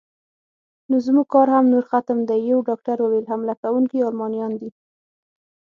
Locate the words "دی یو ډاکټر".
2.29-2.97